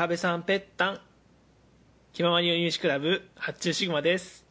[0.00, 1.00] 壁さんぺったん。
[2.14, 4.46] 気ままにニューシクラブ発注シグマです。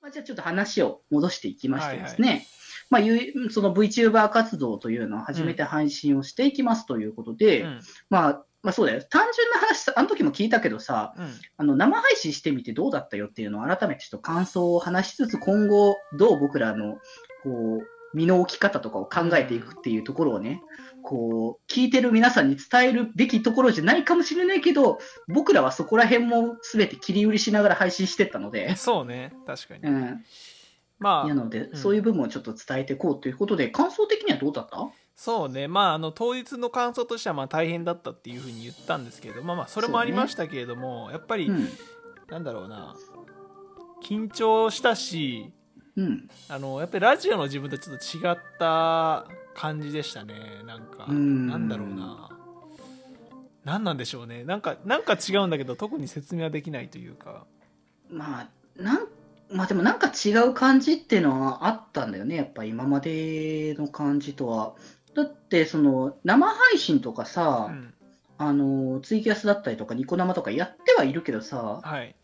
[0.00, 2.46] まあ、じゃあちょっと話を戻していきましてですね、
[2.88, 7.80] まあ、ゆその VTuber 活動というのを始めて配信をしていきますということで、うん。
[8.08, 9.02] まあ、まあそうだよ。
[9.02, 11.30] 単純な話、あの時も聞いたけどさ、うん。
[11.58, 16.94] あの生配信してみてどうだったよっていうのを改めてちょっと感想を話しつつ、今後どう僕らの、
[17.42, 20.62] こう、身の置き方とかを考えていくっていうところをね、
[21.02, 29.32] こう、聞いてる皆さんに伝えるべきところじゃないかもしれないけど、僕らはそこら辺も全て切り売りしながら配信してったので、そうね。
[29.46, 30.24] 確かに、うん。
[30.98, 31.76] まあなので、うん。
[31.76, 34.90] そういう部分をちょっと伝えていこうということで、感想的にはどうだった？
[35.16, 35.68] そうね。
[35.68, 41.68] まああの当日の感想としてはまあ大変だったっていうふうに言ったんですけれどまあまあそれもありましたけれども、やっぱり、うん。
[42.28, 42.94] なんだろうな。
[44.02, 45.52] 緊張したし
[46.00, 46.30] うん。
[46.48, 50.34] あのやっぱりラジオの自分とちょっと違った感じでしたね。
[50.66, 51.46] なんかうん。
[51.46, 52.30] なんだろうな。
[53.64, 54.44] 何なんでしょうね。
[54.44, 57.44] なんかなんか違うんだけど特に説明はできないというか。
[58.10, 59.06] まあ、なん、
[59.52, 62.36] まあでもなんか違う感じっていうのはあったんだよね。
[62.36, 64.74] やっぱ今までの感じとは。
[65.14, 67.94] だって、その、生配信とかさ、うん。
[68.38, 72.14] あの、ツイキャスだったりとかニコ生とかやってはいるけどさ、はい。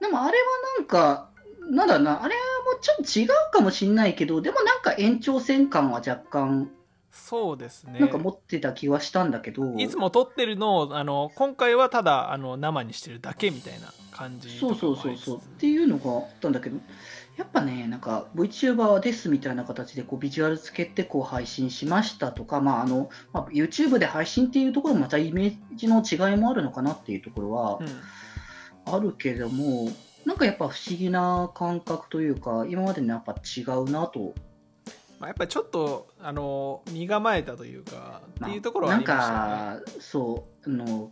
[0.00, 0.44] でもあれは
[0.78, 1.30] なんか、
[1.70, 6.70] なんだろうな、あれはもうちょっと違うかもしんないけど、でもなんか延長線感は若干、
[7.10, 7.98] そうですね。
[7.98, 15.36] なんか持ってた気はしたんだけど、いつも撮ってるのをあの今回はただあの生にしてるだけみたいな感じそうそうそうそう。
[15.38, 16.78] っていうのがあったんだけど、
[17.38, 27.88] やっぱね、なんか VTuber ですみたいな形でこうビジュアルつけてこう配信しましたとか、まああのまあ、YouTube で配信っていうところもまたイメージの違いもあるのかなっていうところはうん。
[28.90, 29.90] あるけれども、
[30.24, 34.34] なんかやっぱ不思議な感覚というか、今までのやっぱ違うなと。
[35.18, 41.10] まあ、やっぱりちょっとあの身構えたというかまあっていうところはありましたね、なんか、そう、あの、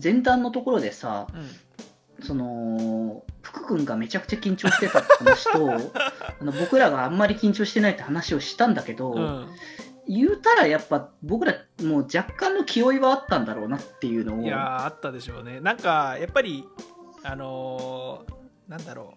[0.00, 1.48] 前段のところでさ、うん。
[2.22, 9.48] その福君がめちゃくちゃ緊張してたって話と あの僕らがあんまり緊張してないって話をしたんだけど、うん。
[10.06, 15.60] 言うたらやっぱ僕らもう若干の気負いはあったんだろうなっていうのをいやーあったでしょうね。
[15.60, 16.66] なんかやっぱり
[17.22, 19.14] あのーなんだろ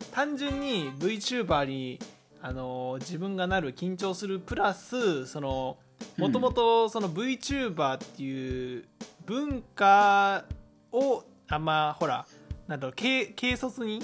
[0.00, 0.04] う。
[0.12, 1.98] 単純に VTuber に、
[2.40, 5.78] あのー自分がなる緊張するプラスその
[6.16, 8.84] もともとその VTuber っていう
[9.26, 10.44] 文化
[10.92, 12.26] をあんまほら
[12.66, 14.00] なんだろう軽軽率に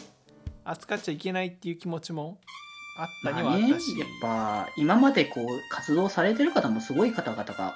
[0.64, 2.38] 扱っちゃいけないっていう気持ちも
[2.98, 7.74] あったにはまあね、やっあったし、ぱ今までこう活動されてる方もすごい方々が、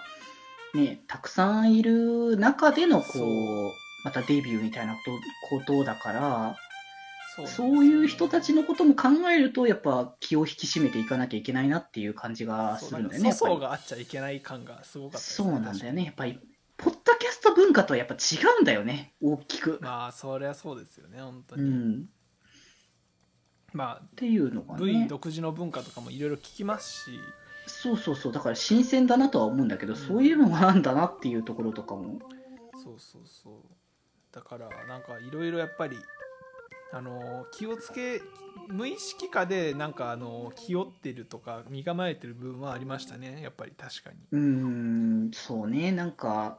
[0.74, 6.56] ね、たくさんいる中でのこうまたデビューみたいなことことだから
[7.34, 13.28] そうそういう人たちのことも考えるとやっぱ気を引き締めていかなきゃいけないなっていう感じがするんだよね。
[13.30, 16.04] やっぱり粗相があっちゃいけない感がすごかったそうなんだよね。
[16.04, 16.38] やっぱり、
[16.76, 18.18] ポッドキャスト文化とはやっぱ違
[18.58, 19.14] うんだよね。
[19.22, 19.78] 大きく。
[19.80, 22.08] まあそりゃそうですよね本当に、うん。
[23.72, 25.06] まっていうのがあ V ね。
[25.08, 27.18] 独自の文化とかもいろいろ聞きますし
[27.66, 28.32] そうそうそう。
[28.32, 32.18] だから新鮮だなとは思うんだけど、うんそういうのがなんだなっていうところとかも。
[32.74, 33.81] そうそうそう
[34.32, 35.96] だからなんかいろいろやっぱり
[36.92, 38.20] あの気をつけ
[38.68, 45.92] 無意識化でなんかあの気負ってるとか身構えてる部分はありましたねやっぱり確かにうーん、そうね。
[45.92, 46.58] なんか、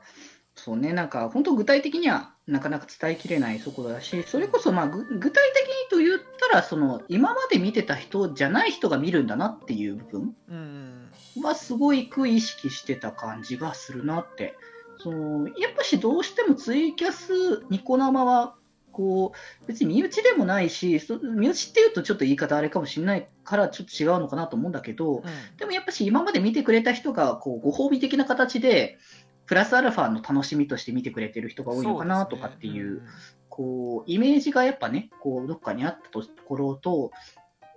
[0.55, 0.93] そうね。
[0.93, 6.19] なんか、本当具体的にはなかなか伝えきれないそこだし、それこそまあ、ぐ具体的にと言っ
[6.51, 10.35] たら、その、今まで見てた人じゃない人が見るんだなっていう部分。
[10.49, 14.55] うんはすごいく意識してた感じがするなって。
[14.99, 18.55] そのやっぱしどうしてもツイキャス、ニコ生は、
[18.91, 19.33] こ
[19.63, 25.23] う、別に身内でもないし、そ身内っていうとちょっと言い方あれかもしれないからちょっと違うのかなと思うんだけど、
[25.57, 28.97] でもやっぱし今まで見てくれた人が、こう、ご褒美的な形で、
[29.45, 33.01] プラスアルファの楽しみとして見てくれてる人が多いのかなとかっていう、
[33.49, 37.11] こう、イメージがやっぱね、こう、どっかにあったところと、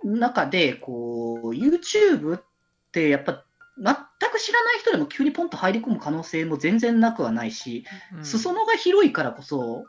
[0.03, 2.43] 中で、こう、YouTube っ
[2.91, 3.43] てやっぱ、
[3.77, 3.95] 全
[4.31, 7.85] く知らない人でも急にポンと入り込む可能性も全然なくはないし、
[8.15, 8.25] うん。
[8.25, 9.85] 裾野が広いからこそ、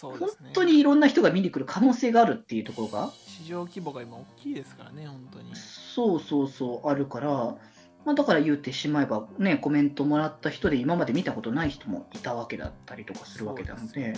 [0.00, 0.50] 本そね。
[0.52, 5.54] 当にいろんな人が見に来る可能性があるっていうところが、市場規模が今大きいですからね本当に。
[5.54, 7.56] そうそうそう、あるから、
[8.04, 14.14] まあ、だから言うてしまえば、ね、コメントもらった人で今まで見たことない人もいたわけだったりとかするわけなので、そうね。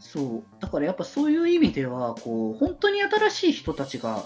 [0.00, 4.24] そう、だからやっぱそういう意味では、こう、本当に新しい人たちが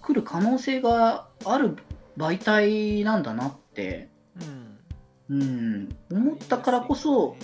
[0.00, 1.76] 来る可能性がある
[2.16, 4.08] 媒体なんだなって、
[4.40, 4.72] うん
[5.30, 7.36] うん、思ったからこそ、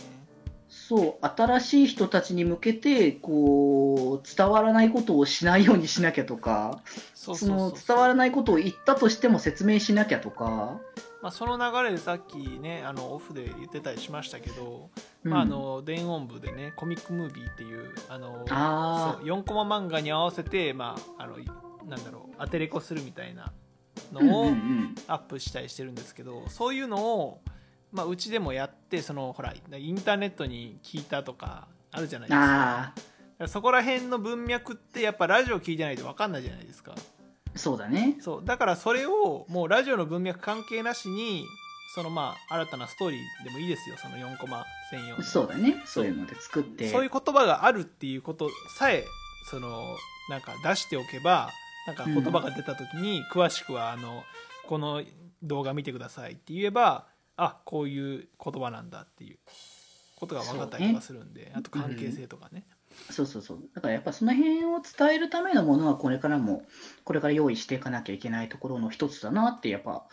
[0.68, 6.82] そう、新しい人たちに向けて、こう、伝わらないことをしないようにしなきゃとか、
[7.14, 10.80] その伝わらないことを言ったとしても説明しなきゃとか、ま
[11.20, 14.90] まあ、その流れでさっきねあのオフで言ってたりしましたけど、
[15.24, 15.30] うん。
[15.30, 21.36] まあ、あの電音部でねコミックムービーっていうあのあそう4コマ漫画に合わせて、まあ、あの
[21.86, 23.52] なんだろうアテレコするみたいな
[24.12, 24.46] のを
[25.06, 27.40] アップしたりしてるんですけどそういうのを、
[27.92, 32.94] まあ、うちでもやってそのほらインターネットに聞いたとかあるじゃないですか。
[33.46, 36.92] そこら辺の文脈ってやっぱラジオ聞いてないと分かんないじゃないですか。
[36.96, 37.00] あ、
[37.58, 38.16] そうだね。
[38.20, 38.44] そう。
[38.44, 41.44] だからそれをもうラジオの文脈関係なしに
[41.94, 43.96] そのまあ新たなストーリーでもいいですよ。
[43.96, 45.22] その4コマ専用の。
[45.22, 45.80] そうだね。
[45.86, 46.88] そういうので作って。
[46.88, 49.04] そういう言葉があるっていうことさえ
[49.50, 49.96] その
[50.28, 51.50] なんか出しておけば
[51.88, 54.22] なんか言葉が出た時に詳しくはあの
[54.66, 55.02] この
[55.42, 57.06] 動画見てくださいって言えば
[57.36, 59.38] あこういう言葉なんだっていう
[60.16, 62.64] ことが分かったりとかするんで、あと関係性とかね、
[63.10, 63.58] そうそうそう。
[63.74, 66.62] だからやっぱその辺を伝えるためのものはこれからも、
[67.04, 70.04] これから用意していかなきゃいけないところの一つだなって、やっぱ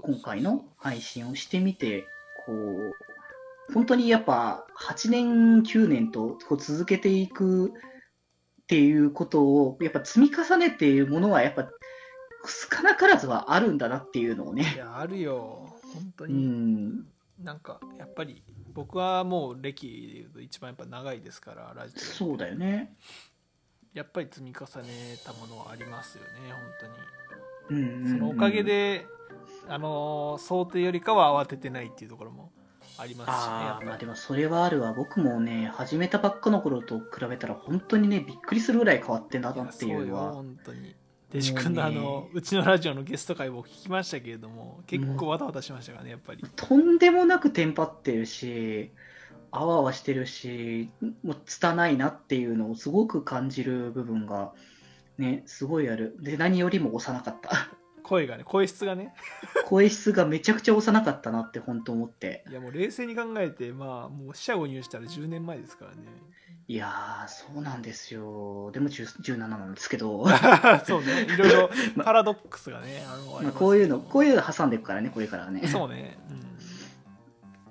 [0.00, 2.06] 今回の配信をしてみて、
[2.46, 2.94] こう、
[3.74, 7.74] 本当にやっぱ8年、9年とこう続けていく
[8.62, 11.68] っていうことを、やっぱ積み重ねているものはやっぱ
[12.46, 14.74] 少なからずはあるんだなっていうのをいね。
[14.78, 17.06] やあるよ本当うに、ん。
[17.42, 18.42] なんかやっぱり
[18.72, 22.94] 僕はもう歴でいうと一番やっぱ長いですからラジオそうだよね。
[23.94, 24.88] やっぱり積み重ね
[25.24, 26.90] たものはありますよね本
[27.68, 29.06] 当にうんうんうんそのおかげで、
[29.68, 32.52] あのー想定よりかは慌ててないっていうところも
[32.98, 34.92] ありますしねああ、やっぱりまあでもそれはあるわ。
[34.92, 40.32] 僕もね、始めたばっかの頃と比べたら、本当にね、びっくりするぐらい変わってんなっていうのは。
[40.32, 40.94] 本当に
[41.32, 48.90] デジ君のあのうちのラジオのゲスト会も聞きましたけれども結構わたわたしましたからねやっぱりとんでもなくテンパってるし、
[49.50, 50.90] あわあわしてるし、
[51.22, 54.52] もう拙いなっていうのをすごく感じる部分が、
[55.18, 56.16] ね、すごいある。
[56.20, 57.68] で、何よりも幼かった。
[58.12, 59.14] 声がね声質がね
[59.64, 62.44] 声質がめちゃくちゃ幼かったなって本当思って。
[62.50, 65.96] いやもう冷静に考えてまあもう四捨五入したら10年前ですからね
[66.68, 68.70] いやー、そうなんですよ。
[68.72, 70.26] でも10 17なんですけど。
[70.86, 71.70] そうねいろいろ
[72.04, 75.66] パラドックスがねあのありまあ、ますこういうの、こういうの挟んでいくからね、これからはね。
[75.66, 76.42] そうねうん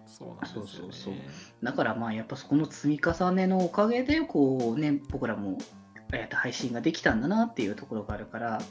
[0.08, 1.14] そうなんですよ、ね、そうそうそう
[1.64, 5.58] だからまあやっぱそこの積み重ねのおかげでこうね僕らも
[6.12, 8.62] えーと配信ができたんだなっていうところがあるから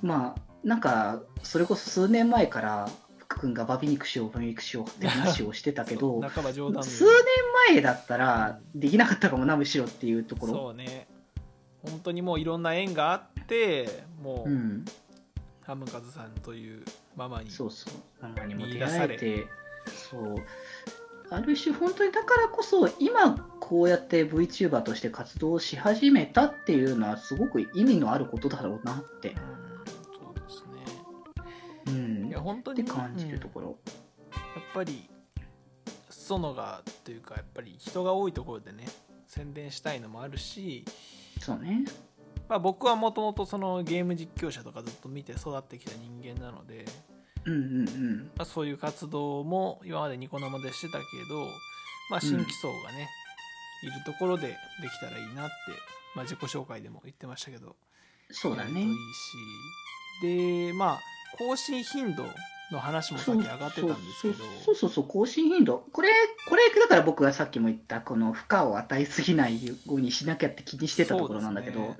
[0.00, 6.20] まあなんかそれこそ数年前から福君がバビ肉しようバビ肉しようって話をしてたけど
[6.82, 7.12] 数年
[7.68, 10.52] 前だったらできなかったかもなむしろっていうところ。
[10.54, 11.08] そうね。
[11.82, 14.84] 本当にもういろんな縁があってもう、うん。
[15.62, 16.82] ハムカズさんという
[17.14, 17.94] ママにそうそう。
[18.22, 19.46] ママにも出会えて
[19.86, 20.36] そう。
[21.30, 29.30] ある種本当にだからこそ今こうやって VTuber として活動し始めたっていうのはすごく意味のあることだろうなって。
[29.30, 29.36] うん、
[32.38, 32.82] や本当に。
[32.82, 33.74] って感じるところ、うん。
[33.74, 33.76] や
[34.60, 35.08] っぱり
[36.10, 38.84] 園がというかやっぱり人が多いところでね
[39.26, 40.84] 宣伝したいのもあるし、
[41.40, 41.84] そうね。
[42.48, 46.86] まあ、僕はもともとそのゲーム実況者とかずっと見て育ってきた人間なので、
[47.44, 48.30] うんうんうん。
[48.36, 51.46] まあ、そういう活動も今までニコ生でしてたけど、
[52.10, 53.06] まあ、新規層がね、
[53.82, 54.54] いるところでで
[54.88, 55.52] きたらいいなって、
[56.14, 57.76] まあ、自己紹介でも言ってましたけど
[58.30, 58.82] そうだね。
[58.82, 60.68] いいし。
[60.68, 61.00] でまあ
[61.36, 62.24] 更新頻度
[62.70, 64.44] の話もさっき上がってたんですけど。
[64.64, 65.86] そうそうそう更新頻度。
[65.92, 66.10] これ
[66.48, 71.80] これだから僕がさっきも言ったこの負荷を与えすぎないようにしなきゃって気にしてたところなんだけど。
[71.80, 71.96] そう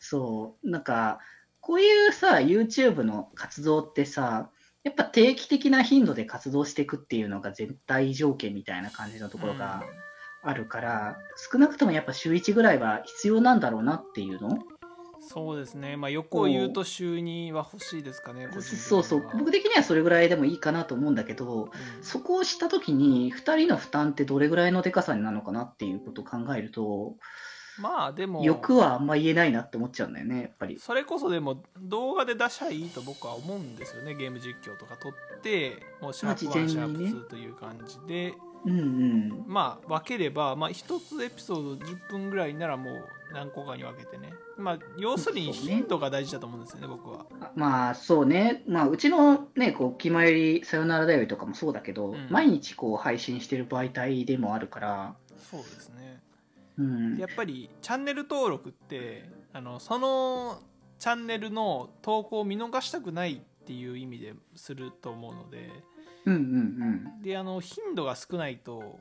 [0.00, 1.20] そう,、ですなんか
[1.60, 4.50] こういうさ YouTube の活動ってさ
[4.84, 9.84] やっぱ定期的な頻度で活動していくっていうのが絶対条件みたいな感じのところが
[10.42, 11.18] あるから、
[11.52, 14.58] 少なくともやっぱ週1ぐらいは必要なんだろうなっていうの
[15.28, 15.96] そうですね。
[15.96, 21.70] まあよくを言うと週2は欲しいですかねそうそう僕的にはそれぐらいでもいいかなと思うんだけど、うん。
[22.02, 27.16] そこをしたときに、2人の負担ってどれぐらいのでかさになるのかなっていうことを考えると、
[27.78, 30.78] まあでも欲はあんま言えないなって思っちゃうんだよね、やっぱり。
[30.78, 38.34] それこそでも動画で出しゃいいと僕は思うんですよねゲーム実況とか撮ってもうシャープ1、まあ事シャープ2という感じで。
[38.64, 39.44] うんうん。
[39.46, 44.32] まあ分ければ、まあ、1つエピソード10分ぐらいならもう何個かに分けてね。
[44.56, 47.26] まあ要するに頻度が大事だと思うんですよね僕は。
[47.40, 48.62] あまあ、そうね。
[48.66, 52.28] まあ、うちのね、こう、気まよりさよならだよりとかもそうだけど、うん。
[52.30, 55.14] 毎日こう、配信してる媒体でもあるから、
[55.50, 56.20] そうですね。
[56.78, 57.16] うん。
[57.18, 60.60] やっぱりチャンネル登録ってあのその
[60.98, 65.70] チャンネルの投稿を見逃したくないっていう意味ですると思うので
[66.24, 67.22] うんうん。
[67.22, 69.00] であの頻度が少ないと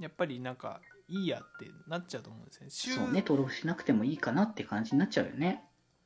[0.00, 0.80] やっぱりなんか
[1.12, 2.70] いいやってなっちゃうと思うんですよねうん。
[2.70, 5.64] 週そうね、登録しなくてもいいかなって感じになっちゃうよね。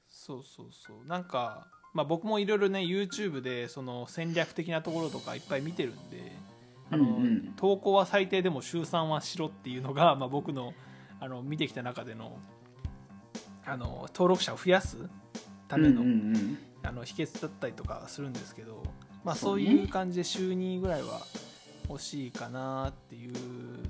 [0.09, 6.31] そうそうそうなんかまあ、僕もいろいろね YouTube でその戦略的なところとかいっぱい見てるんで
[6.91, 10.75] あの、うんうん投稿は最低でも週3はしろっていうのが、 まあ、僕の
[11.21, 12.39] あの見てきた中での
[13.65, 14.99] あの登録者を増やす
[15.69, 18.83] ための,、うんうんうんあの秘訣だったりとかするんですけど、
[19.25, 21.23] まあ、そそういう感じで週2ぐらいは
[21.89, 23.33] 欲しいかなっていう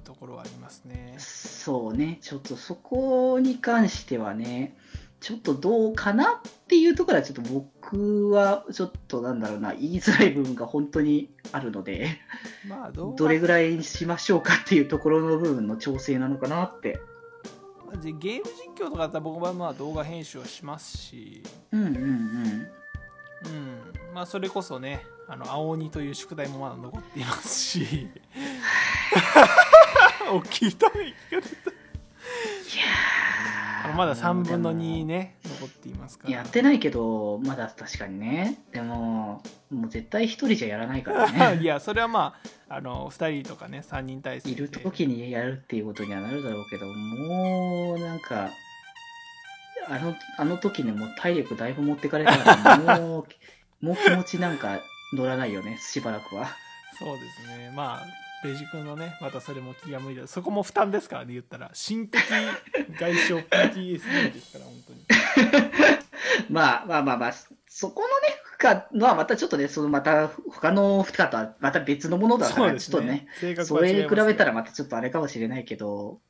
[0.06, 1.14] ところはありますね。
[1.18, 4.76] そうね、ちょっとそこに関してはね、
[5.20, 12.18] ちょっとどうかなっていうところは、ちょっと僕は、ちょっとなんだろうな、言いづらい部分が本当にあるので、
[12.68, 17.00] まあ動画どれぐらいにしましょうかっていうところの部分の調整なのかなって。
[18.02, 18.44] でゲーム
[18.76, 22.02] 実況とかだったら僕はまあ動画編集はしますし、うんうんうん。
[23.44, 28.08] うんまあ、それこそねあの青鬼という宿題もまだ残っていますし
[30.32, 31.74] 大きいため息が出たい
[33.88, 38.58] やまだ3分の2でもね残っていますからやってないけど、まだ確かにね。
[38.72, 41.64] でも、もう絶対一人じゃやらないからいね。
[41.64, 42.34] やそれはま
[42.68, 48.50] ああの2人とかね3人体制でいる時にやるっていうことにはなるだろうけど、もう、なんか、
[49.88, 53.26] あの、あの時ね、もう体力だいぶ持ってかれたから、もう、
[53.84, 54.80] もう気持ちなんか
[55.14, 56.48] 乗らないよね、しばらくは。
[56.98, 60.26] そうですねまあベジ君のねまたそれも気が向いた。
[60.26, 61.70] そこも負担ですからね言ったら。
[61.72, 62.20] 心的
[62.98, 65.96] 外傷 PTSD ですから本当に。
[66.50, 67.32] まあまあまあまあ、
[67.68, 73.26] そこのね、負荷のはまたちょっとね、そのまた他の負荷とはまた別のものだから、そうですちょっとね、
[73.64, 76.20] それに比べたらまたちょっとあれかもしれないけど、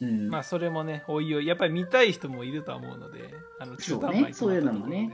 [0.00, 0.28] うん。
[0.28, 1.46] まあそれもねおいおい。
[1.46, 5.10] やっぱり見たい人もいるとは思うのであの中途半端にそうねそういうのもね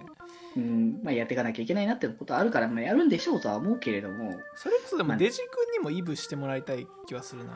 [0.57, 7.53] うん、まあ、やっていかなきゃいけないなってことはあるから、まあ、やるんでしょうとは思うけれども、それこそでまあもデジ君にもイブしてもらいたい気はするな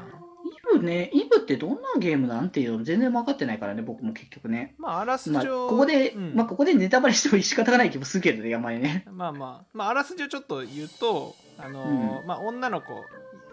[0.74, 4.74] イブね、イブってどんなゲームなんていうの全然分かってないからね、僕も結局ね。
[4.78, 9.04] まああらすまあ、じをここで、うんまあ、ここでネタバレしても仕方がない気もするけどね、あんまりね。
[9.10, 13.04] まあまあ、まあ、あらすじをちょっと言うと、あのーまあ、女の子、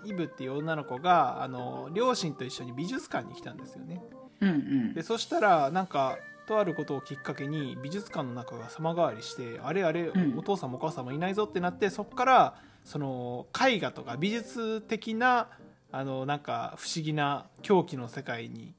[0.05, 4.01] イブっていう女の子が、あのー両親と一緒に美術館に来たんですよね。
[4.41, 5.01] うんうんで、。
[5.01, 10.37] そしたら、なんか、とあることをきっかけに美術館の中が様変わりしてあれあれ、うん。
[10.37, 15.49] お父さんもお母さんもいないぞってなってそこからその絵画とか美術的な
[15.91, 18.73] あのなんか不思議な狂気の世界に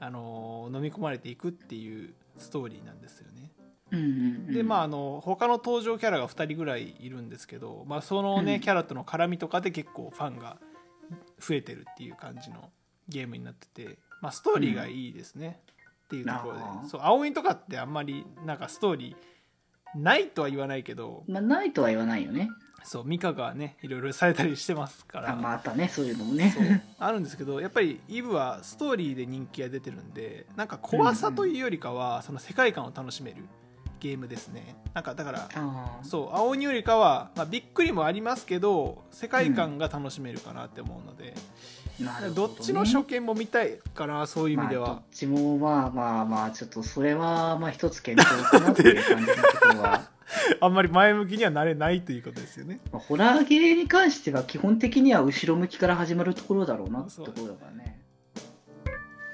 [0.00, 3.52] あの飲み込まれていくっていうストーリーなんですよね。
[3.92, 4.08] うんうんう
[4.50, 8.60] ん、でまああの他の登場キャラが2人ぐらいいるんですけど、まあ、そのね、うん。
[8.60, 10.56] キャラとの絡みとかで結構ファンが
[11.38, 12.70] 増えてるっていう感じの
[13.08, 15.60] ゲームになってて、まあ、ストーリーがいいですね、
[16.12, 16.88] っていうところで。
[16.88, 21.24] そう青鬼とかってあんまりなんかストーリーないとは言わないけど。
[21.26, 22.50] まあ、ないとは言わないよね。
[22.84, 25.32] そうミカがねいろいろされたりしてますから。
[25.32, 26.84] あまたね、そういうのもね。
[26.98, 33.44] あるんですけどやっぱりイブはストーリーで人気が出てるんでなんか怖さというよりかは、その世界観を楽しめる
[34.00, 34.74] ゲームですね。
[34.94, 35.48] なんかだから
[36.02, 41.42] そう青鬼よりかは、まあ、びっくりもありますけど世界観が楽しめるかなって思うので、なるほね
[42.34, 50.08] どっちの初見も見たいかなそういう意味では、まあ、どっちもまあまあまあ、ちょっとそれはまあ一つ検討かなっていう感じのところは。
[50.60, 58.00] あんまり前向きにはなれないということですよねまあホラーゲーに関しては基本的には後ろ向きから始まるところだろうなってところだからね。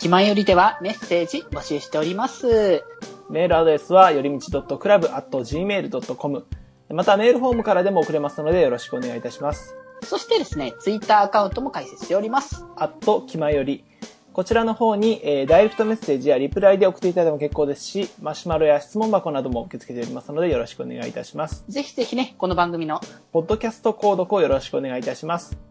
[0.01, 2.83] 気前よりではメッセージ募集しております。
[3.31, 6.47] メールアドレスはよりみち .club.gmail.com
[6.91, 12.65] またメールフォームからでも送れますのでよろしくお願いいたしますそしてですね、ツイッターアカウントも開設しております。
[12.77, 13.85] あときまより。
[14.33, 21.65] こちらの方に、えーダイレクトメッセージやリプライで送っていただいても結構ですしマシュマロや質問箱なども受け付けておりますのでよろしくお願いいたします。
[21.69, 23.01] ぜひぜひね、この番組の
[23.33, 25.68] ポッドキャスト購読をよろしくお願いいたします